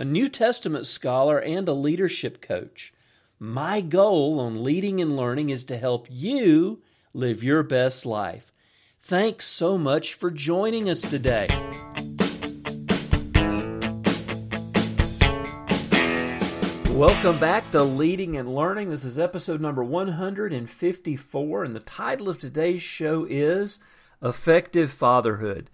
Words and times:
a 0.00 0.04
New 0.06 0.30
Testament 0.30 0.86
scholar, 0.86 1.38
and 1.38 1.68
a 1.68 1.74
leadership 1.74 2.40
coach. 2.40 2.90
My 3.38 3.82
goal 3.82 4.40
on 4.40 4.64
leading 4.64 4.98
and 5.02 5.14
learning 5.14 5.50
is 5.50 5.62
to 5.64 5.76
help 5.76 6.06
you 6.08 6.80
live 7.12 7.44
your 7.44 7.62
best 7.62 8.06
life. 8.06 8.50
Thanks 9.02 9.44
so 9.44 9.76
much 9.76 10.14
for 10.14 10.30
joining 10.30 10.88
us 10.88 11.02
today. 11.02 11.48
Welcome 16.94 17.38
back 17.38 17.70
to 17.72 17.82
Leading 17.82 18.38
and 18.38 18.54
Learning. 18.54 18.88
This 18.88 19.04
is 19.04 19.18
episode 19.18 19.60
number 19.60 19.84
154, 19.84 21.64
and 21.64 21.76
the 21.76 21.80
title 21.80 22.30
of 22.30 22.38
today's 22.38 22.82
show 22.82 23.26
is 23.28 23.80
Effective 24.22 24.90
Fatherhood. 24.90 25.68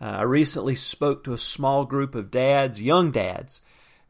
Uh, 0.00 0.04
I 0.04 0.22
recently 0.22 0.74
spoke 0.74 1.24
to 1.24 1.32
a 1.32 1.38
small 1.38 1.84
group 1.84 2.14
of 2.14 2.30
dads, 2.30 2.80
young 2.80 3.10
dads, 3.10 3.60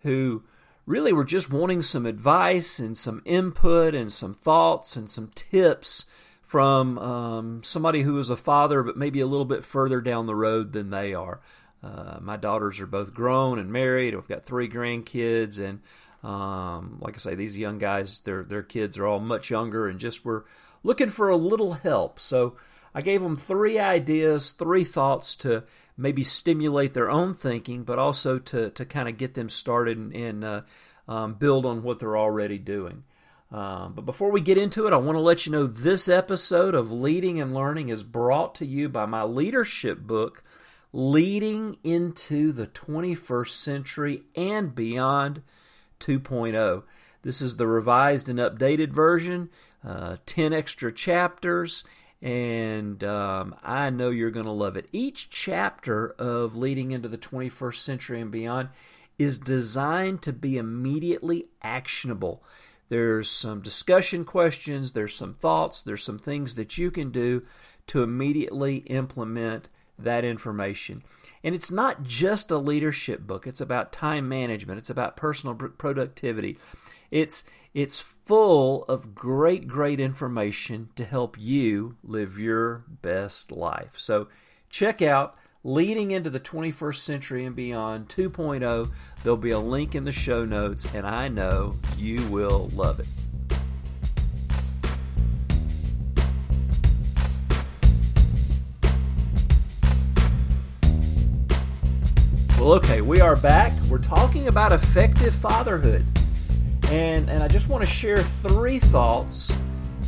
who 0.02 0.44
really 0.86 1.12
were 1.12 1.24
just 1.24 1.52
wanting 1.52 1.82
some 1.82 2.06
advice 2.06 2.78
and 2.78 2.96
some 2.96 3.22
input 3.24 3.94
and 3.94 4.12
some 4.12 4.34
thoughts 4.34 4.96
and 4.96 5.10
some 5.10 5.30
tips 5.34 6.06
from 6.42 6.98
um, 6.98 7.62
somebody 7.62 8.02
who 8.02 8.18
is 8.18 8.30
a 8.30 8.36
father, 8.36 8.82
but 8.82 8.96
maybe 8.96 9.20
a 9.20 9.26
little 9.26 9.44
bit 9.44 9.64
further 9.64 10.00
down 10.00 10.26
the 10.26 10.34
road 10.34 10.72
than 10.72 10.90
they 10.90 11.14
are. 11.14 11.40
Uh, 11.82 12.18
my 12.20 12.36
daughters 12.36 12.80
are 12.80 12.86
both 12.86 13.14
grown 13.14 13.58
and 13.58 13.72
married. 13.72 14.14
We've 14.14 14.26
got 14.28 14.44
three 14.44 14.68
grandkids, 14.68 15.58
and 15.58 15.80
um, 16.28 16.98
like 17.00 17.14
I 17.14 17.18
say, 17.18 17.34
these 17.34 17.56
young 17.56 17.78
guys, 17.78 18.20
their 18.20 18.42
their 18.42 18.62
kids 18.62 18.98
are 18.98 19.06
all 19.06 19.20
much 19.20 19.48
younger, 19.48 19.88
and 19.88 19.98
just 19.98 20.24
were 20.24 20.44
looking 20.82 21.08
for 21.08 21.28
a 21.28 21.36
little 21.36 21.74
help. 21.74 22.20
So 22.20 22.56
I 22.94 23.02
gave 23.02 23.22
them 23.22 23.36
three 23.36 23.78
ideas, 23.78 24.52
three 24.52 24.84
thoughts 24.84 25.36
to 25.36 25.64
maybe 25.96 26.22
stimulate 26.22 26.94
their 26.94 27.10
own 27.10 27.34
thinking, 27.34 27.84
but 27.84 27.98
also 27.98 28.38
to 28.38 28.70
to 28.70 28.84
kind 28.84 29.08
of 29.08 29.16
get 29.16 29.34
them 29.34 29.48
started 29.48 29.98
and, 29.98 30.14
and 30.14 30.44
uh, 30.44 30.60
um, 31.08 31.34
build 31.34 31.66
on 31.66 31.82
what 31.82 31.98
they're 31.98 32.16
already 32.16 32.58
doing. 32.58 33.04
Um, 33.52 33.94
but 33.94 34.06
before 34.06 34.30
we 34.30 34.40
get 34.40 34.58
into 34.58 34.86
it, 34.86 34.92
I 34.92 34.96
want 34.96 35.16
to 35.16 35.20
let 35.20 35.44
you 35.44 35.52
know 35.52 35.66
this 35.66 36.08
episode 36.08 36.74
of 36.74 36.92
Leading 36.92 37.40
and 37.40 37.52
Learning 37.52 37.88
is 37.88 38.04
brought 38.04 38.54
to 38.56 38.66
you 38.66 38.88
by 38.88 39.06
my 39.06 39.24
leadership 39.24 39.98
book, 40.00 40.44
Leading 40.92 41.76
into 41.82 42.52
the 42.52 42.68
21st 42.68 43.48
Century 43.50 44.22
and 44.36 44.74
Beyond 44.74 45.42
2.0. 45.98 46.82
This 47.22 47.42
is 47.42 47.56
the 47.56 47.66
revised 47.66 48.28
and 48.28 48.38
updated 48.38 48.90
version, 48.90 49.50
uh, 49.84 50.16
10 50.26 50.52
extra 50.52 50.92
chapters, 50.92 51.84
and 52.22 53.02
um, 53.02 53.54
I 53.62 53.90
know 53.90 54.10
you're 54.10 54.30
going 54.30 54.46
to 54.46 54.52
love 54.52 54.76
it. 54.76 54.88
Each 54.92 55.30
chapter 55.30 56.10
of 56.18 56.56
Leading 56.56 56.90
into 56.90 57.08
the 57.08 57.18
21st 57.18 57.76
Century 57.76 58.20
and 58.20 58.30
Beyond 58.30 58.68
is 59.18 59.38
designed 59.38 60.22
to 60.22 60.32
be 60.32 60.58
immediately 60.58 61.46
actionable. 61.62 62.42
There's 62.88 63.30
some 63.30 63.60
discussion 63.60 64.24
questions, 64.24 64.92
there's 64.92 65.14
some 65.14 65.34
thoughts, 65.34 65.80
there's 65.80 66.04
some 66.04 66.18
things 66.18 66.56
that 66.56 66.76
you 66.76 66.90
can 66.90 67.10
do 67.10 67.42
to 67.88 68.02
immediately 68.02 68.78
implement 68.78 69.68
that 69.98 70.24
information. 70.24 71.02
And 71.44 71.54
it's 71.54 71.70
not 71.70 72.02
just 72.02 72.50
a 72.50 72.58
leadership 72.58 73.26
book, 73.26 73.46
it's 73.46 73.60
about 73.60 73.92
time 73.92 74.28
management, 74.28 74.78
it's 74.78 74.90
about 74.90 75.16
personal 75.16 75.54
productivity. 75.54 76.58
It's 77.10 77.44
it's 77.72 78.00
full 78.00 78.84
of 78.84 79.14
great 79.14 79.68
great 79.68 80.00
information 80.00 80.88
to 80.96 81.04
help 81.04 81.38
you 81.38 81.96
live 82.02 82.38
your 82.38 82.84
best 83.02 83.52
life. 83.52 83.94
So 83.96 84.28
check 84.68 85.00
out 85.02 85.36
Leading 85.62 86.10
into 86.10 86.30
the 86.30 86.40
21st 86.40 86.96
Century 86.96 87.44
and 87.44 87.54
Beyond 87.54 88.08
2.0. 88.08 88.90
There'll 89.22 89.36
be 89.36 89.50
a 89.50 89.58
link 89.58 89.94
in 89.94 90.04
the 90.04 90.10
show 90.10 90.46
notes, 90.46 90.86
and 90.94 91.06
I 91.06 91.28
know 91.28 91.76
you 91.98 92.26
will 92.28 92.70
love 92.72 92.98
it. 92.98 93.06
Well, 102.58 102.72
okay, 102.72 103.02
we 103.02 103.20
are 103.20 103.36
back. 103.36 103.74
We're 103.90 103.98
talking 103.98 104.48
about 104.48 104.72
effective 104.72 105.34
fatherhood. 105.34 106.06
And, 106.90 107.30
and 107.30 107.42
I 107.42 107.46
just 107.46 107.68
want 107.68 107.84
to 107.84 107.88
share 107.88 108.18
three 108.18 108.80
thoughts 108.80 109.52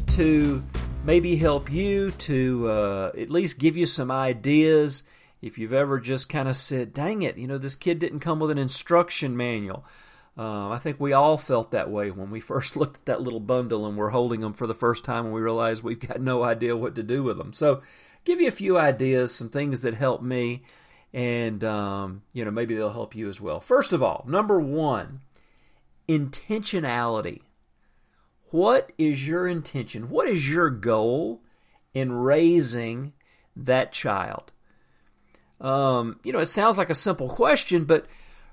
to 0.08 0.62
maybe 1.04 1.36
help 1.36 1.70
you 1.70 2.10
to 2.10 2.68
uh, 2.68 3.12
at 3.16 3.30
least 3.30 3.58
give 3.58 3.76
you 3.76 3.86
some 3.86 4.10
ideas 4.10 5.04
if 5.40 5.58
you've 5.58 5.72
ever 5.72 6.00
just 6.00 6.28
kind 6.28 6.48
of 6.48 6.56
said, 6.56 6.92
dang 6.92 7.22
it, 7.22 7.36
you 7.36 7.46
know, 7.46 7.58
this 7.58 7.76
kid 7.76 8.00
didn't 8.00 8.18
come 8.18 8.40
with 8.40 8.50
an 8.50 8.58
instruction 8.58 9.36
manual. 9.36 9.84
Uh, 10.36 10.70
I 10.70 10.78
think 10.78 10.98
we 10.98 11.12
all 11.12 11.38
felt 11.38 11.70
that 11.70 11.88
way 11.88 12.10
when 12.10 12.30
we 12.30 12.40
first 12.52 12.76
looked 12.76 12.96
at 12.96 13.04
that 13.06 13.22
little 13.22 13.40
bundle 13.40 13.86
and 13.86 13.96
we're 13.96 14.08
holding 14.08 14.40
them 14.40 14.52
for 14.52 14.66
the 14.66 14.74
first 14.74 15.04
time 15.04 15.26
and 15.26 15.34
we 15.34 15.40
realize 15.40 15.82
we've 15.82 16.00
got 16.00 16.20
no 16.20 16.42
idea 16.42 16.76
what 16.76 16.96
to 16.96 17.04
do 17.04 17.22
with 17.22 17.38
them. 17.38 17.52
So, 17.52 17.82
give 18.24 18.40
you 18.40 18.48
a 18.48 18.52
few 18.52 18.76
ideas, 18.76 19.32
some 19.32 19.50
things 19.50 19.82
that 19.82 19.94
help 19.94 20.20
me 20.20 20.62
and 21.14 21.62
um, 21.64 22.22
you 22.32 22.44
know 22.44 22.50
maybe 22.50 22.74
they'll 22.74 22.92
help 22.92 23.14
you 23.14 23.28
as 23.28 23.40
well. 23.40 23.60
First 23.60 23.92
of 23.92 24.02
all, 24.02 24.24
number 24.26 24.58
one, 24.58 25.20
intentionality. 26.18 27.42
What 28.50 28.92
is 28.98 29.26
your 29.26 29.48
intention? 29.48 30.10
What 30.10 30.28
is 30.28 30.48
your 30.48 30.70
goal 30.70 31.40
in 31.94 32.12
raising 32.12 33.12
that 33.56 33.92
child? 33.92 34.52
Um, 35.60 36.18
you 36.24 36.32
know, 36.32 36.40
it 36.40 36.46
sounds 36.46 36.76
like 36.76 36.90
a 36.90 36.94
simple 36.94 37.28
question, 37.28 37.84
but 37.84 38.06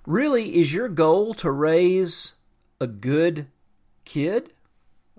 really, 0.05 0.59
is 0.59 0.73
your 0.73 0.89
goal 0.89 1.33
to 1.35 1.51
raise 1.51 2.33
a 2.79 2.87
good 2.87 3.47
kid, 4.05 4.53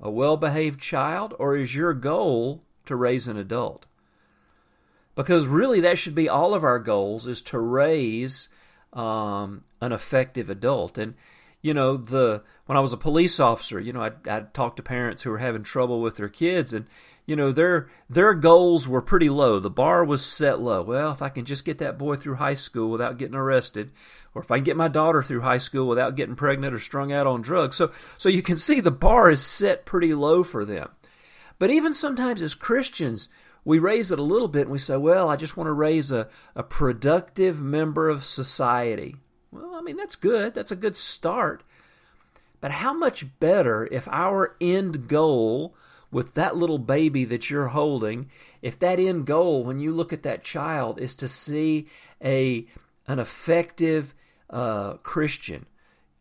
a 0.00 0.10
well 0.10 0.36
behaved 0.36 0.80
child, 0.80 1.34
or 1.38 1.56
is 1.56 1.74
your 1.74 1.92
goal 1.92 2.62
to 2.86 2.96
raise 2.96 3.28
an 3.28 3.36
adult? 3.36 3.86
because 5.14 5.46
really 5.46 5.80
that 5.80 5.98
should 5.98 6.14
be 6.14 6.28
all 6.30 6.54
of 6.54 6.64
our 6.64 6.78
goals 6.78 7.26
is 7.26 7.42
to 7.42 7.58
raise 7.58 8.48
um, 8.94 9.64
an 9.80 9.92
effective 9.92 10.48
adult 10.48 10.96
and 10.96 11.14
you 11.62 11.74
know 11.74 11.96
the 11.96 12.42
when 12.66 12.76
i 12.76 12.80
was 12.80 12.92
a 12.92 12.98
police 12.98 13.38
officer 13.38 13.78
you 13.80 13.92
know 13.92 14.02
I'd, 14.02 14.28
I'd 14.28 14.54
talk 14.54 14.76
to 14.76 14.82
parents 14.82 15.22
who 15.22 15.30
were 15.30 15.38
having 15.38 15.62
trouble 15.62 16.00
with 16.00 16.16
their 16.16 16.28
kids 16.28 16.72
and 16.72 16.86
you 17.26 17.36
know 17.36 17.52
their 17.52 17.88
their 18.08 18.34
goals 18.34 18.88
were 18.88 19.00
pretty 19.00 19.28
low. 19.28 19.60
The 19.60 19.70
bar 19.70 20.04
was 20.04 20.24
set 20.24 20.60
low. 20.60 20.82
Well 20.82 21.12
if 21.12 21.22
i 21.22 21.28
can 21.28 21.44
just 21.44 21.64
get 21.64 21.78
that 21.78 21.96
boy 21.96 22.16
through 22.16 22.34
high 22.34 22.54
school 22.54 22.90
without 22.90 23.18
getting 23.18 23.36
arrested 23.36 23.92
or 24.34 24.42
if 24.42 24.50
i 24.50 24.56
can 24.56 24.64
get 24.64 24.76
my 24.76 24.88
daughter 24.88 25.22
through 25.22 25.42
high 25.42 25.58
school 25.58 25.86
without 25.86 26.16
getting 26.16 26.34
pregnant 26.34 26.74
or 26.74 26.80
strung 26.80 27.12
out 27.12 27.28
on 27.28 27.40
drugs. 27.40 27.76
So 27.76 27.92
so 28.18 28.28
you 28.28 28.42
can 28.42 28.56
see 28.56 28.80
the 28.80 28.90
bar 28.90 29.30
is 29.30 29.44
set 29.44 29.86
pretty 29.86 30.12
low 30.12 30.42
for 30.42 30.64
them. 30.64 30.90
But 31.60 31.70
even 31.70 31.94
sometimes 31.94 32.42
as 32.42 32.54
christians 32.54 33.28
we 33.64 33.78
raise 33.78 34.10
it 34.10 34.18
a 34.18 34.22
little 34.22 34.48
bit 34.48 34.62
and 34.62 34.70
we 34.70 34.78
say, 34.78 34.96
well, 34.96 35.28
I 35.28 35.36
just 35.36 35.54
want 35.54 35.68
to 35.68 35.72
raise 35.72 36.10
a, 36.10 36.28
a 36.56 36.62
productive 36.62 37.60
member 37.60 38.08
of 38.08 38.24
society. 38.24 39.16
Well, 39.52 39.74
I 39.74 39.80
mean, 39.80 39.96
that's 39.96 40.16
good. 40.16 40.54
That's 40.54 40.72
a 40.72 40.76
good 40.76 40.96
start. 40.96 41.62
But 42.60 42.70
how 42.72 42.92
much 42.92 43.26
better 43.40 43.88
if 43.90 44.06
our 44.08 44.56
end 44.60 45.08
goal 45.08 45.74
with 46.10 46.34
that 46.34 46.56
little 46.56 46.78
baby 46.78 47.24
that 47.24 47.50
you're 47.50 47.68
holding, 47.68 48.30
if 48.62 48.78
that 48.80 48.98
end 48.98 49.26
goal, 49.26 49.64
when 49.64 49.80
you 49.80 49.92
look 49.92 50.12
at 50.12 50.22
that 50.24 50.44
child, 50.44 51.00
is 51.00 51.14
to 51.16 51.28
see 51.28 51.88
a 52.22 52.66
an 53.06 53.18
effective 53.18 54.14
uh, 54.50 54.94
Christian, 54.98 55.66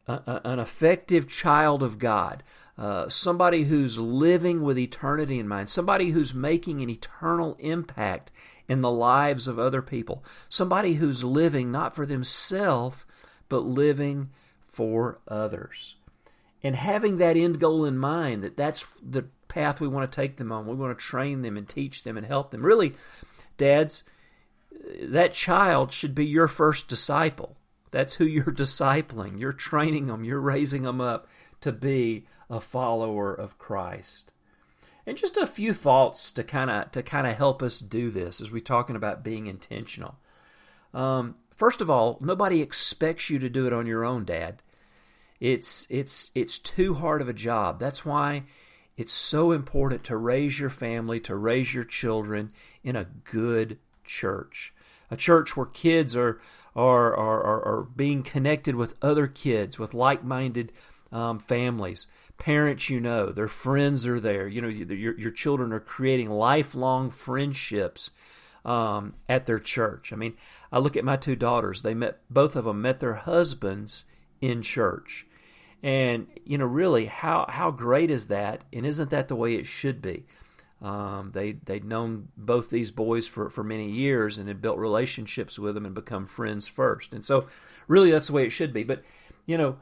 a, 0.08 0.14
a, 0.14 0.42
an 0.46 0.60
effective 0.60 1.28
child 1.28 1.84
of 1.84 2.00
God, 2.00 2.44
uh, 2.78 3.10
somebody 3.10 3.64
who's 3.64 4.00
living 4.00 4.64
with 4.64 4.78
eternity 4.78 5.40
in 5.40 5.48
mind, 5.48 5.70
somebody 5.70 6.12
who's 6.12 6.34
making 6.34 6.82
an 6.82 6.90
eternal 6.90 7.58
impact 7.60 8.32
in 8.70 8.82
the 8.82 8.92
lives 8.92 9.48
of 9.48 9.60
other 9.60 9.82
people, 9.82 10.24
somebody 10.48 10.94
who's 10.94 11.24
living 11.24 11.72
not 11.72 11.96
for 11.96 12.06
themselves, 12.06 13.04
but 13.50 13.66
living 13.66 14.30
for 14.68 15.20
others. 15.28 15.96
And 16.62 16.76
having 16.76 17.18
that 17.18 17.36
end 17.36 17.60
goal 17.60 17.84
in 17.84 17.98
mind, 17.98 18.44
that 18.44 18.56
that's 18.56 18.86
the 19.02 19.26
path 19.48 19.82
we 19.82 19.88
want 19.88 20.10
to 20.10 20.16
take 20.16 20.38
them 20.38 20.52
on. 20.52 20.68
We 20.68 20.76
want 20.76 20.98
to 20.98 21.04
train 21.04 21.42
them 21.42 21.58
and 21.58 21.68
teach 21.68 22.04
them 22.04 22.16
and 22.16 22.26
help 22.26 22.52
them. 22.52 22.64
Really, 22.64 22.94
dads, 23.58 24.04
that 25.02 25.34
child 25.34 25.92
should 25.92 26.14
be 26.14 26.26
your 26.26 26.48
first 26.48 26.88
disciple. 26.88 27.58
That's 27.92 28.14
who 28.16 28.26
you're 28.26 28.44
discipling. 28.46 29.40
You're 29.40 29.52
training 29.52 30.08
them, 30.08 30.24
you're 30.24 30.40
raising 30.40 30.84
them 30.84 31.02
up 31.02 31.28
to 31.62 31.72
be 31.72 32.26
a 32.50 32.62
follower 32.62 33.34
of 33.34 33.58
Christ. 33.58 34.32
And 35.10 35.18
just 35.18 35.38
a 35.38 35.48
few 35.48 35.74
thoughts 35.74 36.32
to 36.34 36.44
kind 36.44 36.70
of 36.70 36.92
to 36.92 37.02
kind 37.02 37.26
of 37.26 37.36
help 37.36 37.64
us 37.64 37.80
do 37.80 38.12
this 38.12 38.40
as 38.40 38.52
we're 38.52 38.60
talking 38.60 38.96
about 38.96 39.24
being 39.24 39.48
intentional. 39.48 40.20
Um, 40.94 41.34
first 41.56 41.82
of 41.82 41.90
all, 41.90 42.20
nobody 42.22 42.62
expects 42.62 43.28
you 43.28 43.40
to 43.40 43.50
do 43.50 43.66
it 43.66 43.74
on 43.74 43.88
your 43.88 44.06
own, 44.06 44.24
Dad. 44.24 44.62
It's 45.40 45.88
it's 45.90 46.30
it's 46.36 46.60
too 46.60 46.94
hard 46.94 47.24
of 47.24 47.28
a 47.28 47.34
job. 47.34 47.80
That's 47.80 48.06
why 48.06 48.44
it's 48.98 49.12
so 49.12 49.52
important 49.52 50.04
to 50.04 50.16
raise 50.16 50.60
your 50.60 50.70
family, 50.70 51.20
to 51.22 51.36
raise 51.36 51.74
your 51.74 51.86
children 51.86 52.52
in 52.84 52.96
a 52.96 53.08
good 53.24 53.80
church. 54.06 54.76
A 55.10 55.18
church 55.18 55.58
where 55.58 55.66
kids 55.66 56.16
are 56.16 56.40
are 56.76 57.16
are, 57.16 57.44
are, 57.44 57.66
are 57.66 57.84
being 57.96 58.22
connected 58.22 58.76
with 58.76 58.94
other 59.02 59.26
kids, 59.26 59.80
with 59.80 59.96
like-minded 59.96 60.72
um, 61.12 61.40
families. 61.40 62.06
Parents, 62.40 62.90
you 62.90 63.00
know, 63.00 63.32
their 63.32 63.48
friends 63.48 64.08
are 64.08 64.20
there. 64.20 64.48
You 64.48 64.62
know, 64.62 64.68
your 64.68 65.18
your 65.20 65.32
children 65.32 65.72
are 65.74 65.80
creating 65.80 66.30
lifelong 66.30 67.10
friendships 67.12 68.12
um, 68.66 69.14
at 69.28 69.46
their 69.46 69.60
church. 69.60 70.12
I 70.12 70.16
mean, 70.16 70.36
I 70.72 70.80
look 70.80 70.98
at 70.98 71.04
my 71.04 71.18
two 71.18 71.36
daughters. 71.36 71.82
They 71.82 71.94
met 71.94 72.20
both 72.30 72.56
of 72.56 72.66
them 72.66 72.82
met 72.82 73.00
their 73.00 73.16
husbands 73.16 74.06
in 74.42 74.62
church, 74.62 75.28
and 75.84 76.28
you 76.46 76.58
know, 76.58 76.66
really, 76.66 77.06
how 77.06 77.46
how 77.50 77.72
great 77.72 78.10
is 78.10 78.28
that? 78.28 78.64
And 78.72 78.86
isn't 78.86 79.10
that 79.10 79.28
the 79.28 79.36
way 79.36 79.56
it 79.56 79.66
should 79.66 80.02
be? 80.02 80.26
Um, 80.82 81.32
they 81.34 81.54
they'd 81.54 81.84
known 81.84 82.30
both 82.38 82.70
these 82.70 82.92
boys 82.92 83.28
for, 83.28 83.50
for 83.50 83.64
many 83.64 83.92
years 83.92 84.38
and 84.38 84.48
had 84.48 84.62
built 84.62 84.78
relationships 84.78 85.60
with 85.60 85.76
them 85.76 85.86
and 85.86 85.94
become 85.94 86.26
friends 86.26 86.68
first. 86.68 87.14
And 87.14 87.26
so, 87.26 87.48
really, 87.88 88.12
that's 88.12 88.28
the 88.28 88.34
way 88.34 88.46
it 88.46 88.52
should 88.52 88.72
be. 88.72 88.84
But 88.84 89.04
you 89.46 89.58
know, 89.58 89.78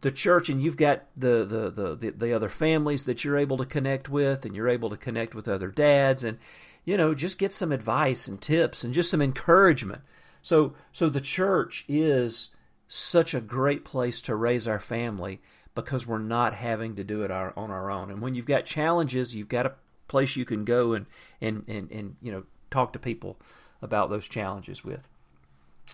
the 0.00 0.10
church 0.10 0.48
and 0.48 0.62
you've 0.62 0.76
got 0.76 1.04
the, 1.16 1.44
the 1.44 1.70
the, 1.70 1.96
the 1.96 2.10
the 2.10 2.32
other 2.32 2.48
families 2.48 3.04
that 3.04 3.24
you're 3.24 3.38
able 3.38 3.56
to 3.58 3.64
connect 3.64 4.08
with, 4.08 4.44
and 4.44 4.54
you're 4.54 4.68
able 4.68 4.90
to 4.90 4.96
connect 4.96 5.34
with 5.34 5.48
other 5.48 5.68
dads, 5.70 6.24
and 6.24 6.38
you 6.84 6.96
know, 6.96 7.14
just 7.14 7.38
get 7.38 7.52
some 7.52 7.72
advice 7.72 8.28
and 8.28 8.40
tips 8.40 8.84
and 8.84 8.92
just 8.92 9.10
some 9.10 9.22
encouragement. 9.22 10.02
So 10.42 10.74
so 10.92 11.08
the 11.08 11.20
church 11.20 11.84
is 11.88 12.50
such 12.86 13.34
a 13.34 13.40
great 13.40 13.84
place 13.84 14.20
to 14.22 14.34
raise 14.34 14.68
our 14.68 14.80
family 14.80 15.40
because 15.74 16.06
we're 16.06 16.18
not 16.18 16.54
having 16.54 16.96
to 16.96 17.04
do 17.04 17.22
it 17.22 17.30
our, 17.30 17.52
on 17.56 17.70
our 17.70 17.90
own. 17.90 18.10
And 18.10 18.20
when 18.20 18.34
you've 18.34 18.46
got 18.46 18.64
challenges, 18.64 19.34
you've 19.34 19.48
got 19.48 19.66
a 19.66 19.74
place 20.06 20.36
you 20.36 20.44
can 20.44 20.64
go 20.64 20.92
and, 20.92 21.06
and, 21.40 21.64
and, 21.66 21.90
and 21.90 22.16
you 22.20 22.30
know 22.30 22.44
talk 22.70 22.92
to 22.92 22.98
people 22.98 23.38
about 23.82 24.10
those 24.10 24.28
challenges 24.28 24.84
with. 24.84 25.08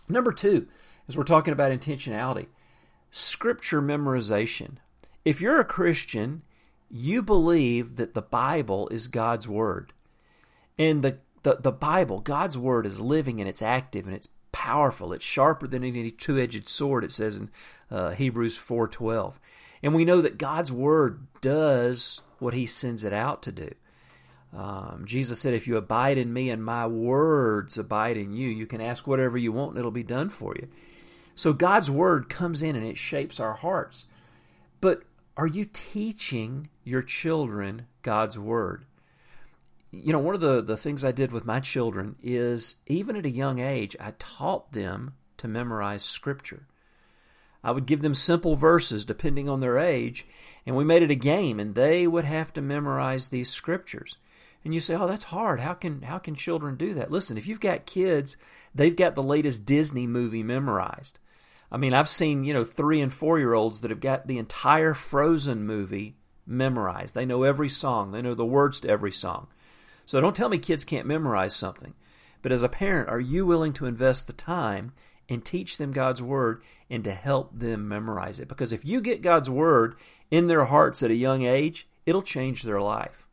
Number 0.09 0.33
two, 0.33 0.67
as 1.09 1.17
we're 1.17 1.25
talking 1.25 1.53
about 1.53 1.73
intentionality, 1.73 2.47
scripture 3.11 3.83
memorization. 3.83 4.77
If 5.25 5.41
you're 5.41 5.61
a 5.61 5.65
Christian, 5.65 6.43
you 6.91 7.23
believe 7.23 7.97
that 7.97 8.15
the 8.15 8.23
Bible 8.23 8.89
is 8.89 9.07
God's 9.07 9.47
Word. 9.47 9.93
And 10.79 11.03
the, 11.03 11.19
the, 11.43 11.57
the 11.57 11.73
Bible, 11.73 12.21
God's 12.21 12.57
Word, 12.57 12.87
is 12.87 13.01
living 13.01 13.41
and 13.41 13.49
it's 13.49 13.63
active 13.63 14.07
and 14.07 14.15
it's 14.15 14.29
powerful. 14.53 15.13
It's 15.13 15.25
sharper 15.25 15.67
than 15.67 15.85
any 15.85 16.11
two-edged 16.11 16.69
sword. 16.69 17.05
It 17.05 17.13
says 17.13 17.37
in 17.37 17.51
uh, 17.91 18.11
Hebrews 18.11 18.57
four 18.57 18.89
twelve, 18.89 19.39
and 19.83 19.95
we 19.95 20.05
know 20.05 20.21
that 20.21 20.39
God's 20.39 20.73
word 20.73 21.27
does 21.41 22.21
what 22.39 22.55
He 22.55 22.67
sends 22.67 23.05
it 23.05 23.13
out 23.13 23.43
to 23.43 23.53
do. 23.53 23.71
Um, 24.53 25.05
Jesus 25.07 25.41
said, 25.41 25.55
"If 25.55 25.69
you 25.69 25.77
abide 25.77 26.19
in 26.19 26.33
me 26.33 26.51
and 26.51 26.65
my 26.65 26.87
words 26.87 27.79
abide 27.79 28.17
in 28.17 28.33
you, 28.33 28.49
you 28.49 28.67
can 28.67 28.81
ask 28.81 29.07
whatever 29.07 29.39
you 29.39 29.53
want 29.53 29.71
and 29.71 29.79
it'll 29.79 29.93
be 29.93 30.03
done 30.03 30.29
for 30.29 30.55
you." 30.57 30.69
So 31.41 31.55
God's 31.55 31.91
word 31.91 32.29
comes 32.29 32.61
in 32.61 32.77
and 32.77 32.85
it 32.85 32.99
shapes 32.99 33.41
our 33.41 33.55
hearts. 33.55 34.05
But 34.83 35.05
are 35.39 35.47
you 35.47 35.65
teaching 35.65 36.69
your 36.85 37.01
children 37.01 37.87
God's 38.03 38.39
word? 38.39 38.85
you 39.91 40.13
know, 40.13 40.19
one 40.19 40.35
of 40.35 40.43
the, 40.43 40.61
the 40.61 40.77
things 40.77 41.03
I 41.03 41.13
did 41.13 41.33
with 41.33 41.47
my 41.47 41.61
children 41.61 42.17
is 42.23 42.77
even 42.89 43.17
at 43.17 43.25
a 43.25 43.31
young 43.31 43.59
age, 43.59 43.97
I 43.99 44.13
taught 44.19 44.73
them 44.73 45.15
to 45.39 45.49
memorize 45.49 46.05
scripture. 46.05 46.67
I 47.65 47.71
would 47.71 47.87
give 47.87 48.03
them 48.03 48.13
simple 48.13 48.55
verses 48.55 49.07
depending 49.07 49.49
on 49.49 49.61
their 49.61 49.79
age, 49.79 50.27
and 50.67 50.77
we 50.77 50.85
made 50.85 51.03
it 51.03 51.11
a 51.11 51.17
game, 51.17 51.59
and 51.59 51.75
they 51.75 52.07
would 52.07 52.27
have 52.27 52.53
to 52.53 52.61
memorize 52.61 53.29
these 53.29 53.49
scriptures. 53.49 54.19
And 54.63 54.75
you 54.75 54.81
say, 54.81 54.95
"Oh, 54.95 55.09
that's 55.09 55.25
hard. 55.25 55.61
How 55.61 55.73
can 55.73 56.03
how 56.03 56.19
can 56.19 56.35
children 56.35 56.77
do 56.77 56.93
that?" 56.95 57.11
Listen, 57.11 57.39
if 57.39 57.47
you've 57.47 57.61
got 57.61 57.87
kids, 57.87 58.37
they've 58.75 58.95
got 58.95 59.15
the 59.15 59.23
latest 59.23 59.65
Disney 59.65 60.07
movie 60.07 60.43
memorized. 60.43 61.19
I 61.73 61.77
mean, 61.77 61.95
I've 61.95 62.09
seen 62.09 62.45
you 62.45 62.55
know 62.55 62.65
three 62.65 63.01
and 63.01 63.13
four 63.13 63.39
year 63.39 63.55
olds 63.55 63.81
that 63.81 63.91
have 63.91 64.01
got 64.01 64.27
the 64.27 64.39
entire 64.39 64.95
Frozen 64.95 65.65
movie 65.65 66.17
memorized. 66.47 67.15
They 67.15 67.27
know 67.27 67.45
every 67.45 67.69
song. 67.69 68.13
They 68.13 68.23
know 68.23 68.35
the 68.35 68.45
words 68.45 68.81
to 68.81 68.89
every 68.89 69.13
song. 69.13 69.47
So 70.07 70.21
don't 70.21 70.35
tell 70.35 70.49
me 70.49 70.59
kids 70.59 70.85
can't 70.85 71.07
memorize 71.07 71.55
something. 71.55 71.95
But 72.43 72.53
as 72.53 72.63
a 72.63 72.69
parent, 72.69 73.09
are 73.09 73.21
you 73.21 73.47
willing 73.47 73.73
to 73.75 73.87
invest 73.87 74.27
the 74.27 74.33
time 74.33 74.93
and 75.29 75.45
teach 75.45 75.77
them 75.77 75.93
God's 75.93 76.23
Word 76.23 76.63
and 76.89 77.05
to 77.05 77.13
help 77.13 77.57
them 77.57 77.87
memorize 77.87 78.41
it? 78.41 78.49
Because 78.49 78.73
if 78.73 78.85
you 78.85 79.01
get 79.01 79.23
God's 79.23 79.51
Word 79.51 79.95
in 80.31 80.49
their 80.49 80.65
hearts 80.65 81.03
at 81.03 81.11
a 81.11 81.15
young 81.15 81.43
age, 81.43 81.87
it'll 82.07 82.23
change 82.23 82.63
their 82.63 82.81
life. 82.81 83.27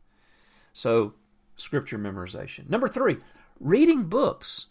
So, 0.72 1.14
scripture 1.56 1.98
memorization. 1.98 2.68
Number 2.68 2.86
three, 2.86 3.16
reading 3.58 4.04
books. 4.04 4.66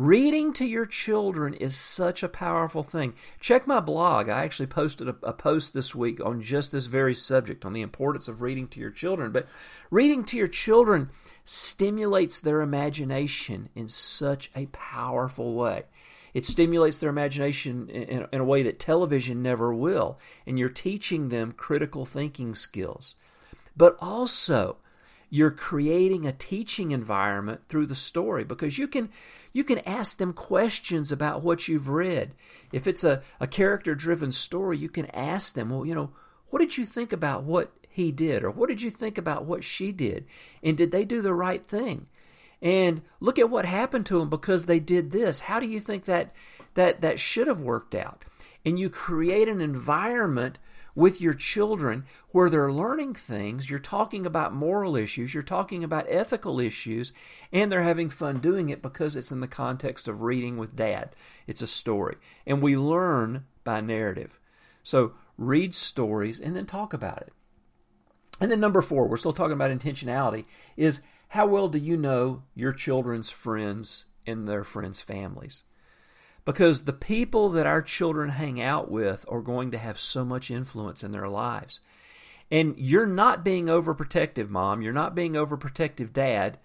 Reading 0.00 0.54
to 0.54 0.64
your 0.64 0.86
children 0.86 1.52
is 1.52 1.76
such 1.76 2.22
a 2.22 2.28
powerful 2.28 2.82
thing. 2.82 3.12
Check 3.38 3.66
my 3.66 3.80
blog. 3.80 4.30
I 4.30 4.44
actually 4.44 4.68
posted 4.68 5.10
a, 5.10 5.16
a, 5.22 5.34
post 5.34 5.74
this 5.74 5.94
week 5.94 6.24
on 6.24 6.40
just 6.40 6.72
this 6.72 6.86
very 6.86 7.14
subject, 7.14 7.66
on 7.66 7.74
the 7.74 7.82
importance 7.82 8.26
of 8.26 8.40
reading 8.40 8.66
to 8.68 8.80
your 8.80 8.92
children. 8.92 9.30
But 9.30 9.46
reading 9.90 10.24
to 10.24 10.38
your 10.38 10.46
children 10.46 11.10
stimulates 11.44 12.40
their 12.40 12.62
imagination 12.62 13.68
in 13.74 13.88
such 13.88 14.50
a 14.56 14.64
powerful 14.72 15.52
way. 15.52 15.82
It 16.32 16.46
stimulates 16.46 16.96
their 16.96 17.10
imagination 17.10 17.90
in, 17.90 18.26
in 18.32 18.40
a 18.40 18.44
way 18.44 18.62
that 18.62 18.78
television 18.78 19.42
never 19.42 19.74
will. 19.74 20.18
And 20.46 20.58
you're 20.58 20.70
teaching 20.70 21.28
them 21.28 21.52
critical 21.52 22.06
thinking 22.06 22.54
skills. 22.54 23.16
But 23.76 23.98
also, 24.00 24.78
you're 25.30 25.52
creating 25.52 26.26
a 26.26 26.32
teaching 26.32 26.90
environment 26.90 27.60
through 27.68 27.86
the 27.86 27.94
story 27.94 28.42
because 28.42 28.76
you 28.76 28.88
can 28.88 29.08
you 29.52 29.62
can 29.64 29.78
ask 29.80 30.18
them 30.18 30.32
questions 30.32 31.10
about 31.10 31.42
what 31.42 31.68
you've 31.68 31.88
read. 31.88 32.34
If 32.72 32.86
it's 32.86 33.04
a, 33.04 33.22
a 33.38 33.46
character 33.46 33.94
driven 33.94 34.32
story, 34.32 34.76
you 34.78 34.88
can 34.88 35.06
ask 35.06 35.54
them, 35.54 35.70
well, 35.70 35.86
you 35.86 35.94
know, 35.94 36.10
what 36.50 36.58
did 36.58 36.76
you 36.76 36.84
think 36.84 37.12
about 37.12 37.44
what 37.44 37.72
he 37.88 38.12
did? 38.12 38.44
Or 38.44 38.50
what 38.50 38.68
did 38.68 38.82
you 38.82 38.90
think 38.90 39.18
about 39.18 39.44
what 39.44 39.64
she 39.64 39.92
did? 39.92 40.26
And 40.62 40.76
did 40.76 40.92
they 40.92 41.04
do 41.04 41.22
the 41.22 41.34
right 41.34 41.66
thing? 41.66 42.06
And 42.62 43.02
look 43.20 43.38
at 43.38 43.50
what 43.50 43.64
happened 43.64 44.06
to 44.06 44.18
them 44.18 44.28
because 44.28 44.66
they 44.66 44.80
did 44.80 45.10
this. 45.10 45.40
How 45.40 45.60
do 45.60 45.66
you 45.66 45.80
think 45.80 46.04
that 46.04 46.34
that 46.74 47.00
that 47.00 47.18
should 47.18 47.46
have 47.46 47.60
worked 47.60 47.94
out? 47.94 48.24
And 48.64 48.78
you 48.78 48.90
create 48.90 49.48
an 49.48 49.60
environment 49.60 50.58
with 50.94 51.20
your 51.20 51.34
children 51.34 52.04
where 52.30 52.50
they're 52.50 52.72
learning 52.72 53.14
things, 53.14 53.68
you're 53.68 53.78
talking 53.78 54.26
about 54.26 54.54
moral 54.54 54.96
issues, 54.96 55.32
you're 55.32 55.42
talking 55.42 55.84
about 55.84 56.06
ethical 56.08 56.60
issues, 56.60 57.12
and 57.52 57.70
they're 57.70 57.82
having 57.82 58.10
fun 58.10 58.38
doing 58.38 58.70
it 58.70 58.82
because 58.82 59.16
it's 59.16 59.30
in 59.30 59.40
the 59.40 59.48
context 59.48 60.08
of 60.08 60.22
reading 60.22 60.56
with 60.56 60.76
dad. 60.76 61.14
It's 61.46 61.62
a 61.62 61.66
story. 61.66 62.16
And 62.46 62.62
we 62.62 62.76
learn 62.76 63.44
by 63.64 63.80
narrative. 63.80 64.38
So 64.82 65.12
read 65.36 65.74
stories 65.74 66.40
and 66.40 66.54
then 66.54 66.66
talk 66.66 66.92
about 66.92 67.22
it. 67.22 67.32
And 68.40 68.50
then 68.50 68.60
number 68.60 68.80
four, 68.80 69.06
we're 69.06 69.16
still 69.18 69.32
talking 69.32 69.52
about 69.52 69.70
intentionality, 69.70 70.46
is 70.76 71.02
how 71.28 71.46
well 71.46 71.68
do 71.68 71.78
you 71.78 71.96
know 71.96 72.42
your 72.54 72.72
children's 72.72 73.30
friends 73.30 74.06
and 74.26 74.48
their 74.48 74.64
friends' 74.64 75.00
families? 75.00 75.62
Because 76.44 76.84
the 76.84 76.92
people 76.92 77.50
that 77.50 77.66
our 77.66 77.82
children 77.82 78.30
hang 78.30 78.60
out 78.60 78.90
with 78.90 79.24
are 79.28 79.42
going 79.42 79.70
to 79.72 79.78
have 79.78 80.00
so 80.00 80.24
much 80.24 80.50
influence 80.50 81.02
in 81.04 81.12
their 81.12 81.28
lives. 81.28 81.80
And 82.50 82.74
you're 82.78 83.06
not 83.06 83.44
being 83.44 83.66
overprotective, 83.66 84.48
mom. 84.48 84.82
You're 84.82 84.92
not 84.92 85.14
being 85.14 85.34
overprotective, 85.34 86.12
dad, 86.12 86.58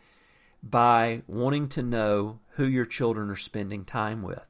by 0.64 1.22
wanting 1.28 1.70
to 1.70 1.84
know 1.84 2.40
who 2.52 2.66
your 2.66 2.86
children 2.86 3.30
are 3.30 3.36
spending 3.36 3.86
time 3.86 4.24
with. 4.24 4.44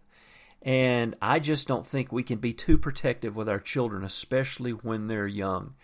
And 0.61 1.15
I 1.21 1.39
just 1.39 1.67
don't 1.67 1.85
think 1.85 2.11
we 2.11 2.23
can 2.23 2.39
be 2.39 2.53
too 2.53 2.77
protective 2.77 3.35
with 3.35 3.49
our 3.49 3.59
children, 3.59 4.03
especially 4.03 4.71
when 4.71 5.07
they're 5.07 5.27
young, 5.27 5.75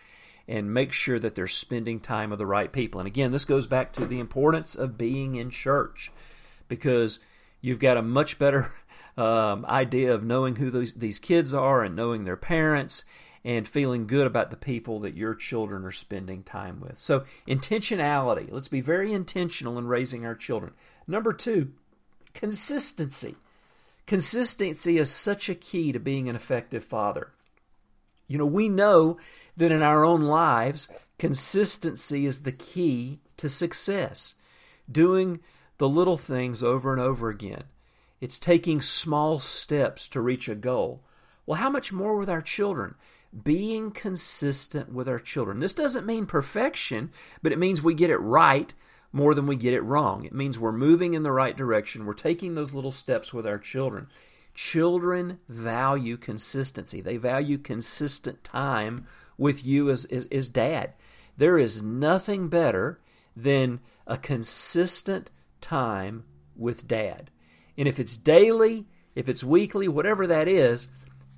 and 0.47 0.73
make 0.73 0.91
sure 0.91 1.19
that 1.19 1.35
they're 1.35 1.47
spending 1.47 1.99
time 1.99 2.31
with 2.31 2.39
the 2.39 2.47
right 2.47 2.71
people. 2.71 2.99
And 2.99 3.07
again, 3.07 3.31
this 3.31 3.45
goes 3.45 3.67
back 3.67 3.93
to 3.93 4.05
the 4.05 4.19
importance 4.19 4.73
of 4.75 4.97
being 4.97 5.35
in 5.35 5.51
church 5.51 6.11
because 6.67 7.19
you've 7.59 7.79
got 7.79 7.97
a 7.97 8.01
much 8.01 8.39
better 8.39 8.71
um, 9.17 9.65
idea 9.65 10.13
of 10.13 10.23
knowing 10.23 10.55
who 10.55 10.71
those, 10.71 10.93
these 10.93 11.19
kids 11.19 11.53
are 11.53 11.83
and 11.83 11.95
knowing 11.95 12.23
their 12.23 12.37
parents 12.37 13.05
and 13.43 13.67
feeling 13.67 14.07
good 14.07 14.27
about 14.27 14.51
the 14.51 14.55
people 14.55 14.99
that 14.99 15.17
your 15.17 15.33
children 15.33 15.83
are 15.83 15.91
spending 15.91 16.43
time 16.43 16.79
with. 16.79 16.99
So, 16.99 17.23
intentionality. 17.47 18.51
Let's 18.51 18.67
be 18.67 18.81
very 18.81 19.13
intentional 19.13 19.77
in 19.77 19.87
raising 19.87 20.25
our 20.25 20.35
children. 20.35 20.73
Number 21.07 21.33
two, 21.33 21.73
consistency. 22.33 23.35
Consistency 24.05 24.97
is 24.97 25.11
such 25.11 25.49
a 25.49 25.55
key 25.55 25.91
to 25.91 25.99
being 25.99 26.29
an 26.29 26.35
effective 26.35 26.83
father. 26.83 27.31
You 28.27 28.37
know, 28.37 28.45
we 28.45 28.69
know 28.69 29.17
that 29.57 29.71
in 29.71 29.81
our 29.81 30.03
own 30.03 30.21
lives, 30.21 30.91
consistency 31.17 32.25
is 32.25 32.43
the 32.43 32.51
key 32.51 33.19
to 33.37 33.49
success. 33.49 34.35
Doing 34.89 35.39
the 35.77 35.89
little 35.89 36.17
things 36.17 36.63
over 36.63 36.91
and 36.91 37.01
over 37.01 37.29
again. 37.29 37.63
It's 38.21 38.37
taking 38.37 38.81
small 38.81 39.39
steps 39.39 40.07
to 40.09 40.21
reach 40.21 40.47
a 40.47 40.55
goal. 40.55 41.03
Well, 41.45 41.59
how 41.59 41.71
much 41.71 41.91
more 41.91 42.15
with 42.15 42.29
our 42.29 42.41
children? 42.41 42.95
Being 43.43 43.91
consistent 43.91 44.93
with 44.93 45.09
our 45.09 45.19
children. 45.19 45.59
This 45.59 45.73
doesn't 45.73 46.05
mean 46.05 46.27
perfection, 46.27 47.11
but 47.41 47.51
it 47.51 47.57
means 47.57 47.81
we 47.81 47.95
get 47.95 48.11
it 48.11 48.17
right 48.17 48.73
more 49.11 49.33
than 49.33 49.47
we 49.47 49.55
get 49.55 49.73
it 49.73 49.81
wrong. 49.81 50.23
It 50.23 50.33
means 50.33 50.59
we're 50.59 50.71
moving 50.71 51.15
in 51.15 51.23
the 51.23 51.31
right 51.31 51.57
direction. 51.57 52.05
We're 52.05 52.13
taking 52.13 52.53
those 52.53 52.73
little 52.73 52.91
steps 52.91 53.33
with 53.33 53.47
our 53.47 53.57
children. 53.57 54.07
Children 54.53 55.39
value 55.49 56.17
consistency, 56.17 57.01
they 57.01 57.17
value 57.17 57.57
consistent 57.57 58.43
time 58.43 59.07
with 59.37 59.65
you 59.65 59.89
as, 59.89 60.05
as, 60.05 60.27
as 60.31 60.47
dad. 60.47 60.93
There 61.37 61.57
is 61.57 61.81
nothing 61.81 62.49
better 62.49 62.99
than 63.35 63.79
a 64.05 64.17
consistent 64.17 65.31
time 65.61 66.25
with 66.55 66.87
dad. 66.87 67.31
And 67.81 67.87
if 67.87 67.99
it's 67.99 68.15
daily, 68.15 68.85
if 69.15 69.27
it's 69.27 69.43
weekly, 69.43 69.87
whatever 69.87 70.27
that 70.27 70.47
is, 70.47 70.85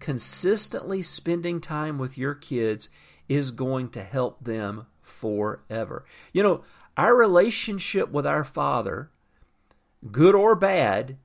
consistently 0.01 1.01
spending 1.01 1.62
time 1.62 1.97
with 1.97 2.17
your 2.17 2.35
kids 2.35 2.89
is 3.29 3.51
going 3.51 3.88
to 3.91 4.03
help 4.03 4.43
them 4.43 4.85
forever. 5.01 6.03
You 6.33 6.43
know, 6.43 6.63
our 6.97 7.15
relationship 7.15 8.12
with 8.12 8.27
our 8.27 8.43
Father, 8.43 9.09
good 10.12 10.35
or 10.35 10.53
bad, 10.53 11.15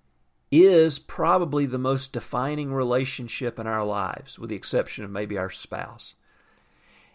is 0.52 1.00
probably 1.00 1.66
the 1.66 1.78
most 1.78 2.12
defining 2.12 2.72
relationship 2.72 3.58
in 3.58 3.66
our 3.66 3.84
lives, 3.84 4.38
with 4.38 4.50
the 4.50 4.56
exception 4.56 5.02
of 5.02 5.10
maybe 5.10 5.36
our 5.36 5.50
spouse. 5.50 6.14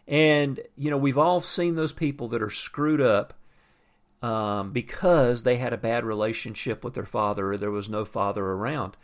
And, 0.09 0.59
you 0.75 0.89
know, 0.89 0.97
we've 0.97 1.17
all 1.17 1.39
seen 1.39 1.75
those 1.75 1.93
people 1.93 2.27
that 2.27 2.43
are 2.43 2.49
screwed 2.49 2.99
up 2.99 3.33
um, 4.23 4.71
because 4.71 5.43
they 5.43 5.57
had 5.57 5.73
a 5.73 5.77
bad 5.77 6.05
relationship 6.05 6.83
with 6.83 6.93
their 6.95 7.05
father 7.05 7.51
or 7.51 7.57
there 7.57 7.69
was 7.69 7.89
no 7.89 8.05
father 8.05 8.43
around. 8.43 8.95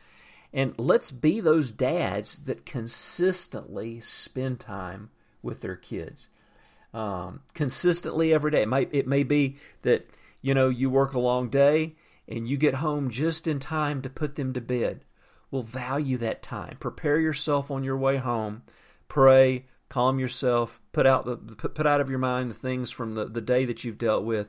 And 0.53 0.73
let's 0.79 1.11
be 1.11 1.41
those 1.41 1.71
dads 1.71 2.37
that 2.45 2.65
consistently 2.65 3.99
spend 3.99 4.61
time 4.61 5.11
with 5.43 5.61
their 5.61 5.75
kids. 5.75 6.29
Um, 6.93 7.41
consistently 7.53 8.33
every 8.33 8.49
day. 8.49 8.63
It 8.63 8.67
might 8.67 8.89
it 8.91 9.05
may 9.05 9.21
be 9.21 9.57
that 9.83 10.09
you 10.41 10.55
know 10.55 10.69
you 10.69 10.89
work 10.89 11.13
a 11.13 11.19
long 11.19 11.49
day 11.49 11.95
and 12.27 12.47
you 12.47 12.57
get 12.57 12.75
home 12.75 13.11
just 13.11 13.47
in 13.47 13.59
time 13.59 14.01
to 14.01 14.09
put 14.09 14.35
them 14.35 14.53
to 14.53 14.61
bed. 14.61 15.05
Well, 15.51 15.61
value 15.61 16.17
that 16.17 16.41
time. 16.41 16.77
Prepare 16.79 17.19
yourself 17.19 17.69
on 17.69 17.83
your 17.83 17.97
way 17.97 18.17
home. 18.17 18.63
Pray, 19.07 19.65
calm 19.89 20.17
yourself, 20.17 20.81
put 20.93 21.05
out 21.05 21.25
the 21.25 21.35
put 21.35 21.85
out 21.85 22.01
of 22.01 22.09
your 22.09 22.19
mind 22.19 22.49
the 22.49 22.55
things 22.55 22.89
from 22.89 23.13
the, 23.13 23.25
the 23.25 23.41
day 23.41 23.65
that 23.65 23.83
you've 23.83 23.97
dealt 23.99 24.23
with, 24.23 24.47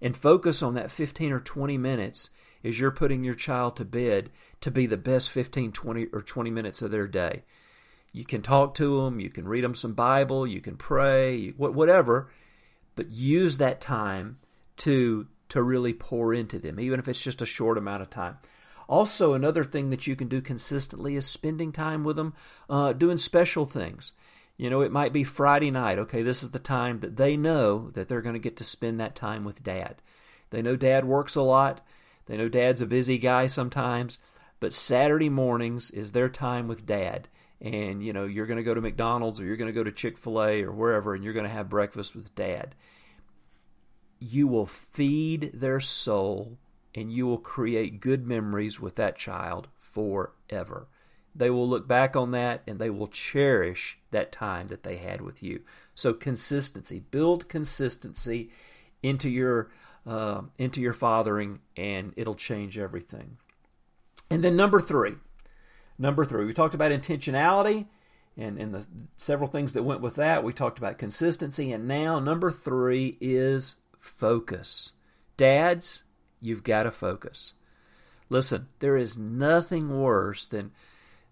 and 0.00 0.16
focus 0.16 0.62
on 0.62 0.74
that 0.74 0.90
15 0.90 1.32
or 1.32 1.40
20 1.40 1.78
minutes 1.78 2.30
as 2.64 2.78
you're 2.78 2.90
putting 2.90 3.24
your 3.24 3.34
child 3.34 3.76
to 3.76 3.84
bed 3.84 4.30
to 4.60 4.70
be 4.70 4.86
the 4.86 4.96
best 4.96 5.30
15, 5.30 5.72
20, 5.72 6.06
or 6.12 6.22
20 6.22 6.50
minutes 6.50 6.82
of 6.82 6.90
their 6.90 7.06
day. 7.06 7.42
You 8.12 8.24
can 8.24 8.42
talk 8.42 8.74
to 8.74 9.02
them, 9.02 9.20
you 9.20 9.30
can 9.30 9.46
read 9.46 9.62
them 9.62 9.74
some 9.74 9.92
Bible, 9.92 10.46
you 10.46 10.60
can 10.60 10.76
pray, 10.76 11.50
whatever, 11.50 12.30
but 12.94 13.10
use 13.10 13.58
that 13.58 13.80
time 13.80 14.38
to 14.78 15.26
to 15.48 15.62
really 15.62 15.92
pour 15.92 16.34
into 16.34 16.58
them, 16.58 16.80
even 16.80 16.98
if 16.98 17.06
it's 17.06 17.20
just 17.20 17.40
a 17.40 17.46
short 17.46 17.78
amount 17.78 18.02
of 18.02 18.10
time. 18.10 18.36
Also, 18.88 19.34
another 19.34 19.64
thing 19.64 19.90
that 19.90 20.06
you 20.06 20.16
can 20.16 20.28
do 20.28 20.40
consistently 20.40 21.16
is 21.16 21.26
spending 21.26 21.72
time 21.72 22.04
with 22.04 22.16
them, 22.16 22.34
uh, 22.70 22.92
doing 22.92 23.16
special 23.16 23.64
things. 23.64 24.12
You 24.56 24.70
know, 24.70 24.80
it 24.80 24.92
might 24.92 25.12
be 25.12 25.24
Friday 25.24 25.70
night. 25.70 25.98
Okay, 25.98 26.22
this 26.22 26.42
is 26.42 26.50
the 26.50 26.58
time 26.58 27.00
that 27.00 27.16
they 27.16 27.36
know 27.36 27.90
that 27.90 28.08
they're 28.08 28.22
going 28.22 28.34
to 28.34 28.40
get 28.40 28.56
to 28.58 28.64
spend 28.64 29.00
that 29.00 29.14
time 29.14 29.44
with 29.44 29.62
dad. 29.62 29.96
They 30.50 30.62
know 30.62 30.76
dad 30.76 31.04
works 31.04 31.36
a 31.36 31.42
lot. 31.42 31.84
They 32.26 32.36
know 32.36 32.48
dad's 32.48 32.80
a 32.80 32.86
busy 32.86 33.18
guy 33.18 33.46
sometimes, 33.46 34.18
but 34.58 34.72
Saturday 34.72 35.28
mornings 35.28 35.90
is 35.90 36.12
their 36.12 36.28
time 36.28 36.68
with 36.68 36.86
dad. 36.86 37.28
And, 37.60 38.02
you 38.04 38.12
know, 38.12 38.24
you're 38.24 38.46
going 38.46 38.58
to 38.58 38.62
go 38.62 38.74
to 38.74 38.80
McDonald's 38.80 39.40
or 39.40 39.44
you're 39.44 39.56
going 39.56 39.72
to 39.72 39.78
go 39.78 39.84
to 39.84 39.92
Chick 39.92 40.18
fil 40.18 40.42
A 40.42 40.62
or 40.62 40.72
wherever 40.72 41.14
and 41.14 41.22
you're 41.22 41.32
going 41.32 41.46
to 41.46 41.52
have 41.52 41.68
breakfast 41.68 42.14
with 42.14 42.34
dad. 42.34 42.74
You 44.18 44.48
will 44.48 44.66
feed 44.66 45.52
their 45.54 45.80
soul 45.80 46.58
and 46.94 47.12
you 47.12 47.26
will 47.26 47.38
create 47.38 48.00
good 48.00 48.26
memories 48.26 48.80
with 48.80 48.96
that 48.96 49.16
child 49.16 49.68
forever 49.78 50.88
they 51.36 51.50
will 51.50 51.68
look 51.68 51.86
back 51.86 52.16
on 52.16 52.30
that 52.32 52.62
and 52.66 52.78
they 52.78 52.90
will 52.90 53.08
cherish 53.08 53.98
that 54.10 54.32
time 54.32 54.68
that 54.68 54.82
they 54.82 54.96
had 54.96 55.20
with 55.20 55.42
you. 55.42 55.60
So 55.94 56.12
consistency, 56.12 57.00
build 57.10 57.48
consistency 57.48 58.50
into 59.02 59.28
your 59.28 59.70
uh, 60.06 60.42
into 60.58 60.80
your 60.80 60.92
fathering, 60.92 61.58
and 61.76 62.12
it'll 62.16 62.36
change 62.36 62.78
everything. 62.78 63.38
And 64.30 64.42
then 64.42 64.56
number 64.56 64.80
three, 64.80 65.14
number 65.98 66.24
three, 66.24 66.44
we 66.44 66.54
talked 66.54 66.74
about 66.74 66.92
intentionality 66.92 67.86
and 68.36 68.58
and 68.58 68.74
the 68.74 68.86
several 69.16 69.48
things 69.48 69.72
that 69.72 69.82
went 69.82 70.00
with 70.00 70.16
that. 70.16 70.44
We 70.44 70.52
talked 70.52 70.78
about 70.78 70.98
consistency, 70.98 71.72
and 71.72 71.88
now 71.88 72.18
number 72.20 72.50
three 72.50 73.16
is 73.20 73.76
focus. 73.98 74.92
Dads, 75.36 76.04
you've 76.40 76.62
got 76.62 76.84
to 76.84 76.90
focus. 76.90 77.54
Listen, 78.28 78.68
there 78.80 78.96
is 78.96 79.16
nothing 79.16 80.00
worse 80.00 80.46
than 80.46 80.72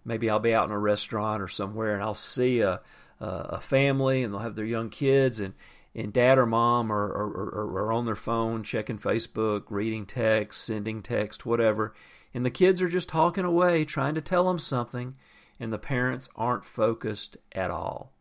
maybe 0.05 0.29
I'll 0.29 0.39
be 0.39 0.53
out 0.53 0.65
in 0.65 0.71
a 0.71 0.79
restaurant 0.79 1.41
or 1.41 1.47
somewhere 1.47 1.95
and 1.95 2.03
I'll 2.03 2.13
see 2.13 2.61
a, 2.61 2.79
a, 3.19 3.59
family 3.59 4.23
and 4.23 4.33
they'll 4.33 4.41
have 4.41 4.55
their 4.55 4.65
young 4.65 4.89
kids 4.89 5.39
and, 5.39 5.53
and 5.95 6.13
dad 6.13 6.37
or 6.37 6.45
mom 6.45 6.91
are, 6.91 7.05
are, 7.05 7.85
are, 7.85 7.91
on 7.91 8.05
their 8.05 8.15
phone 8.15 8.63
checking 8.63 8.99
Facebook, 8.99 9.63
reading 9.69 10.05
text, 10.05 10.63
sending 10.63 11.01
text, 11.01 11.45
whatever. 11.45 11.93
And 12.33 12.45
the 12.45 12.51
kids 12.51 12.81
are 12.81 12.89
just 12.89 13.09
talking 13.09 13.45
away, 13.45 13.85
trying 13.85 14.15
to 14.15 14.21
tell 14.21 14.45
them 14.45 14.59
something, 14.59 15.15
and 15.59 15.71
the 15.71 15.79
parents 15.79 16.29
aren't 16.35 16.65
focused 16.65 17.37
at 17.53 17.71
all. 17.71 18.11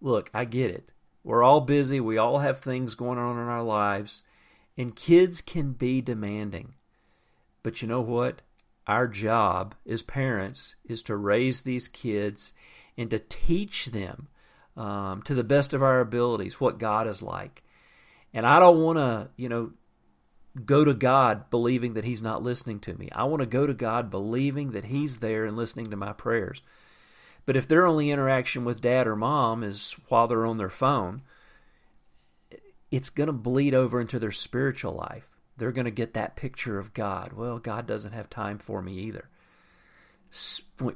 Look, 0.00 0.30
I 0.34 0.44
get 0.44 0.70
it. 0.70 0.90
We're 1.24 1.42
all 1.42 1.62
busy. 1.62 1.98
We 1.98 2.18
all 2.18 2.38
have 2.38 2.60
things 2.60 2.94
going 2.94 3.18
on 3.18 3.38
in 3.38 3.48
our 3.48 3.62
lives. 3.62 4.22
And 4.76 4.94
kids 4.94 5.40
can 5.40 5.72
be 5.72 6.02
demanding. 6.02 6.74
But 7.62 7.80
you 7.80 7.88
know 7.88 8.02
what? 8.02 8.42
Our 8.86 9.08
job 9.08 9.74
as 9.88 10.02
parents 10.02 10.76
is 10.84 11.02
to 11.04 11.16
raise 11.16 11.62
these 11.62 11.88
kids 11.88 12.52
and 12.96 13.10
to 13.10 13.18
teach 13.18 13.86
them 13.86 14.28
um, 14.76 15.22
to 15.22 15.34
the 15.34 15.44
best 15.44 15.74
of 15.74 15.82
our 15.82 16.00
abilities 16.00 16.60
what 16.60 16.78
God 16.78 17.08
is 17.08 17.22
like. 17.22 17.62
And 18.32 18.46
I 18.46 18.58
don't 18.58 18.82
want 18.82 18.98
to, 18.98 19.28
you 19.36 19.48
know, 19.48 19.72
go 20.64 20.84
to 20.84 20.94
God 20.94 21.50
believing 21.50 21.94
that 21.94 22.04
He's 22.04 22.22
not 22.22 22.42
listening 22.42 22.80
to 22.80 22.94
me. 22.94 23.08
I 23.12 23.24
want 23.24 23.40
to 23.40 23.46
go 23.46 23.66
to 23.66 23.74
God 23.74 24.10
believing 24.10 24.72
that 24.72 24.84
He's 24.84 25.18
there 25.18 25.44
and 25.44 25.56
listening 25.56 25.90
to 25.90 25.96
my 25.96 26.12
prayers. 26.12 26.62
But 27.44 27.56
if 27.56 27.68
their 27.68 27.86
only 27.86 28.10
interaction 28.10 28.64
with 28.64 28.80
dad 28.80 29.06
or 29.06 29.16
mom 29.16 29.62
is 29.62 29.94
while 30.08 30.26
they're 30.26 30.46
on 30.46 30.58
their 30.58 30.68
phone, 30.68 31.22
it's 32.90 33.10
going 33.10 33.28
to 33.28 33.32
bleed 33.32 33.74
over 33.74 34.00
into 34.00 34.18
their 34.18 34.32
spiritual 34.32 34.92
life 34.92 35.35
they're 35.56 35.72
going 35.72 35.86
to 35.86 35.90
get 35.90 36.14
that 36.14 36.36
picture 36.36 36.78
of 36.78 36.94
God. 36.94 37.32
Well, 37.32 37.58
God 37.58 37.86
doesn't 37.86 38.12
have 38.12 38.28
time 38.28 38.58
for 38.58 38.82
me 38.82 38.94
either. 39.00 39.28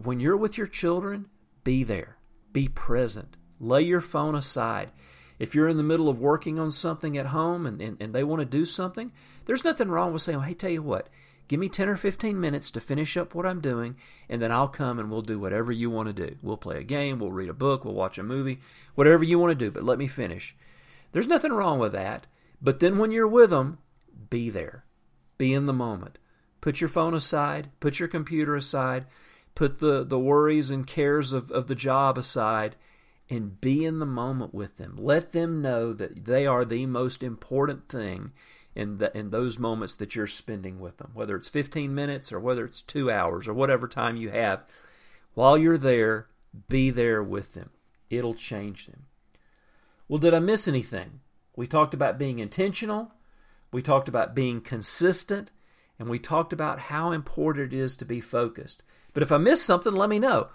When 0.02 0.20
you're 0.20 0.36
with 0.36 0.58
your 0.58 0.66
children, 0.66 1.26
be 1.64 1.84
there, 1.84 2.16
be 2.52 2.68
present, 2.68 3.36
lay 3.58 3.82
your 3.82 4.00
phone 4.00 4.34
aside. 4.34 4.90
If 5.38 5.54
you're 5.54 5.68
in 5.68 5.78
the 5.78 5.82
middle 5.82 6.08
of 6.08 6.20
working 6.20 6.58
on 6.58 6.72
something 6.72 7.16
at 7.16 7.26
home 7.26 7.64
and, 7.64 7.80
and, 7.80 7.96
and 8.00 8.14
they 8.14 8.24
want 8.24 8.40
to 8.40 8.46
do 8.46 8.66
something, 8.66 9.12
there's 9.46 9.64
nothing 9.64 9.88
wrong 9.88 10.12
with 10.12 10.20
saying, 10.20 10.40
hey, 10.40 10.52
tell 10.52 10.70
you 10.70 10.82
what, 10.82 11.08
give 11.48 11.58
me 11.58 11.70
10 11.70 11.88
or 11.88 11.96
15 11.96 12.38
minutes 12.38 12.70
to 12.72 12.80
finish 12.80 13.16
up 13.16 13.34
what 13.34 13.46
I'm 13.46 13.62
doing, 13.62 13.96
and 14.28 14.42
then 14.42 14.52
I'll 14.52 14.68
come 14.68 14.98
and 14.98 15.10
we'll 15.10 15.22
do 15.22 15.38
whatever 15.38 15.72
you 15.72 15.88
want 15.88 16.14
to 16.14 16.26
do. 16.26 16.36
We'll 16.42 16.58
play 16.58 16.78
a 16.78 16.84
game, 16.84 17.18
we'll 17.18 17.32
read 17.32 17.48
a 17.48 17.54
book, 17.54 17.84
we'll 17.84 17.94
watch 17.94 18.18
a 18.18 18.22
movie, 18.22 18.60
whatever 18.94 19.24
you 19.24 19.38
want 19.38 19.58
to 19.58 19.64
do, 19.64 19.70
but 19.70 19.82
let 19.82 19.98
me 19.98 20.06
finish. 20.06 20.54
There's 21.12 21.28
nothing 21.28 21.52
wrong 21.52 21.78
with 21.78 21.92
that. 21.92 22.26
But 22.60 22.80
then 22.80 22.98
when 22.98 23.10
you're 23.10 23.26
with 23.26 23.50
them, 23.50 23.78
be 24.28 24.50
there. 24.50 24.84
Be 25.38 25.54
in 25.54 25.66
the 25.66 25.72
moment. 25.72 26.18
Put 26.60 26.80
your 26.80 26.88
phone 26.88 27.14
aside, 27.14 27.70
put 27.80 27.98
your 27.98 28.08
computer 28.08 28.54
aside, 28.54 29.06
put 29.54 29.78
the, 29.78 30.04
the 30.04 30.18
worries 30.18 30.70
and 30.70 30.86
cares 30.86 31.32
of, 31.32 31.50
of 31.50 31.66
the 31.66 31.74
job 31.74 32.18
aside, 32.18 32.76
and 33.30 33.60
be 33.60 33.84
in 33.84 33.98
the 33.98 34.06
moment 34.06 34.52
with 34.52 34.76
them. 34.76 34.96
Let 34.98 35.32
them 35.32 35.62
know 35.62 35.92
that 35.92 36.24
they 36.24 36.46
are 36.46 36.64
the 36.64 36.84
most 36.86 37.22
important 37.22 37.88
thing 37.88 38.32
in, 38.74 38.98
the, 38.98 39.16
in 39.16 39.30
those 39.30 39.58
moments 39.58 39.94
that 39.96 40.14
you're 40.14 40.26
spending 40.26 40.80
with 40.80 40.98
them, 40.98 41.10
whether 41.14 41.36
it's 41.36 41.48
15 41.48 41.94
minutes 41.94 42.32
or 42.32 42.40
whether 42.40 42.64
it's 42.64 42.80
two 42.80 43.10
hours 43.10 43.48
or 43.48 43.54
whatever 43.54 43.88
time 43.88 44.16
you 44.16 44.30
have. 44.30 44.64
While 45.34 45.56
you're 45.56 45.78
there, 45.78 46.26
be 46.68 46.90
there 46.90 47.22
with 47.22 47.54
them. 47.54 47.70
It'll 48.10 48.34
change 48.34 48.86
them. 48.86 49.06
Well, 50.08 50.18
did 50.18 50.34
I 50.34 50.40
miss 50.40 50.66
anything? 50.66 51.20
We 51.54 51.66
talked 51.66 51.94
about 51.94 52.18
being 52.18 52.40
intentional. 52.40 53.12
We 53.72 53.82
talked 53.82 54.08
about 54.08 54.34
being 54.34 54.60
consistent, 54.60 55.50
and 55.98 56.08
we 56.08 56.18
talked 56.18 56.52
about 56.52 56.78
how 56.78 57.12
important 57.12 57.72
it 57.72 57.76
is 57.76 57.94
to 57.96 58.04
be 58.04 58.20
focused. 58.20 58.82
But 59.14 59.22
if 59.22 59.30
I 59.30 59.38
missed 59.38 59.64
something, 59.64 59.94
let 59.94 60.08
me 60.08 60.18
know. 60.18 60.48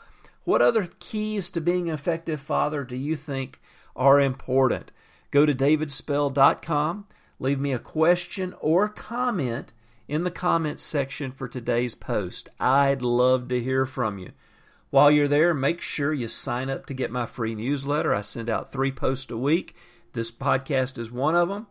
What 0.43 0.61
other 0.61 0.87
keys 0.99 1.49
to 1.51 1.61
being 1.61 1.87
an 1.87 1.95
effective 1.95 2.41
father 2.41 2.83
do 2.83 2.95
you 2.95 3.15
think 3.15 3.61
are 3.95 4.19
important? 4.19 4.91
Go 5.31 5.45
to 5.45 5.55
davidspell.com, 5.55 7.07
leave 7.39 7.59
me 7.59 7.73
a 7.73 7.79
question 7.79 8.53
or 8.59 8.89
comment 8.89 9.71
in 10.07 10.23
the 10.23 10.31
comments 10.31 10.83
section 10.83 11.31
for 11.31 11.47
today's 11.47 11.95
post. 11.95 12.49
I'd 12.59 13.01
love 13.01 13.47
to 13.47 13.61
hear 13.61 13.85
from 13.85 14.19
you. 14.19 14.31
While 14.91 15.09
you're 15.09 15.27
there, 15.27 15.53
make 15.53 15.81
sure 15.81 16.13
you 16.13 16.27
sign 16.27 16.69
up 16.69 16.85
to 16.85 16.93
get 16.93 17.11
my 17.11 17.25
free 17.25 17.55
newsletter. 17.55 18.13
I 18.13 18.21
send 18.21 18.49
out 18.49 18.71
three 18.71 18.91
posts 18.91 19.31
a 19.31 19.37
week. 19.37 19.75
This 20.13 20.31
podcast 20.31 20.97
is 20.97 21.11
one 21.11 21.35
of 21.35 21.49
them 21.49 21.67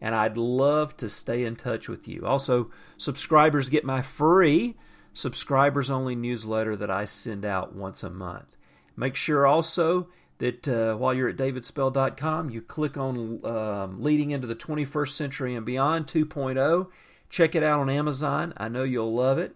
and 0.00 0.14
I'd 0.14 0.36
love 0.36 0.96
to 0.98 1.08
stay 1.08 1.44
in 1.44 1.56
touch 1.56 1.88
with 1.88 2.08
you. 2.08 2.26
Also, 2.26 2.70
subscribers 2.96 3.68
get 3.68 3.84
my 3.84 4.02
free 4.02 4.76
subscribers 5.12 5.90
only 5.90 6.14
newsletter 6.14 6.76
that 6.76 6.90
I 6.90 7.04
send 7.04 7.44
out 7.44 7.74
once 7.74 8.02
a 8.02 8.10
month. 8.10 8.56
Make 8.96 9.16
sure 9.16 9.46
also 9.46 10.08
that 10.38 10.68
uh, 10.68 10.94
while 10.96 11.12
you're 11.12 11.28
at 11.28 11.36
davidspell.com, 11.36 12.50
you 12.50 12.62
click 12.62 12.96
on 12.96 13.44
um, 13.44 14.02
Leading 14.02 14.30
into 14.30 14.46
the 14.46 14.54
21st 14.54 15.10
Century 15.10 15.54
and 15.54 15.66
Beyond 15.66 16.06
2.0. 16.06 16.86
Check 17.30 17.54
it 17.54 17.62
out 17.62 17.80
on 17.80 17.90
Amazon. 17.90 18.54
I 18.56 18.68
know 18.68 18.84
you'll 18.84 19.14
love 19.14 19.38
it. 19.38 19.54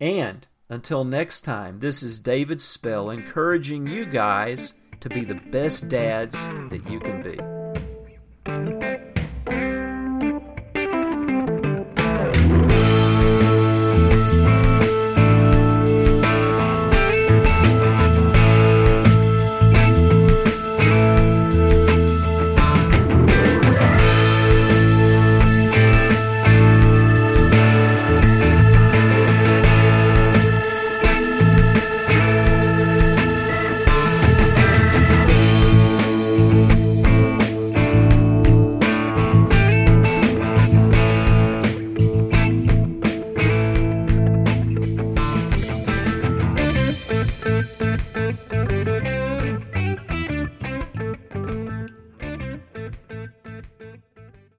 And 0.00 0.46
until 0.68 1.04
next 1.04 1.42
time, 1.42 1.80
this 1.80 2.02
is 2.02 2.18
David 2.18 2.62
Spell 2.62 3.10
encouraging 3.10 3.86
you 3.86 4.06
guys 4.06 4.74
to 5.00 5.08
be 5.08 5.24
the 5.24 5.34
best 5.34 5.88
dads 5.88 6.38
that 6.70 6.88
you 6.88 7.00
can 7.00 7.22
be. 7.22 7.51